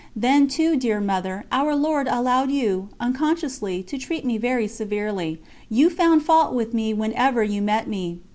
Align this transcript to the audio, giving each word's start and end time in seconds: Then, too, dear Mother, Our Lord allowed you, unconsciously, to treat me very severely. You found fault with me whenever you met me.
Then, 0.15 0.47
too, 0.47 0.77
dear 0.77 0.99
Mother, 0.99 1.45
Our 1.51 1.75
Lord 1.75 2.07
allowed 2.07 2.49
you, 2.49 2.89
unconsciously, 2.99 3.83
to 3.83 3.99
treat 3.99 4.25
me 4.25 4.39
very 4.39 4.67
severely. 4.67 5.39
You 5.69 5.91
found 5.91 6.23
fault 6.23 6.55
with 6.55 6.73
me 6.73 6.91
whenever 6.91 7.43
you 7.43 7.61
met 7.61 7.87
me. 7.87 8.19